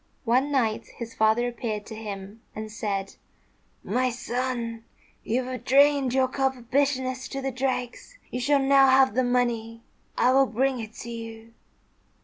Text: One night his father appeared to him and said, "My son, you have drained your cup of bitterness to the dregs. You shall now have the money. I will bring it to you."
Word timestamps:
One 0.25 0.51
night 0.51 0.87
his 0.97 1.13
father 1.13 1.47
appeared 1.47 1.85
to 1.85 1.93
him 1.95 2.41
and 2.55 2.71
said, 2.71 3.17
"My 3.83 4.09
son, 4.09 4.83
you 5.23 5.43
have 5.43 5.63
drained 5.63 6.11
your 6.11 6.27
cup 6.27 6.55
of 6.57 6.71
bitterness 6.71 7.27
to 7.27 7.39
the 7.39 7.51
dregs. 7.51 8.17
You 8.31 8.39
shall 8.39 8.57
now 8.57 8.87
have 8.89 9.13
the 9.13 9.23
money. 9.23 9.83
I 10.17 10.31
will 10.31 10.47
bring 10.47 10.79
it 10.79 10.95
to 11.01 11.11
you." 11.11 11.53